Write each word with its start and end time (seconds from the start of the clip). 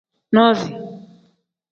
Nuzi. 0.33 0.71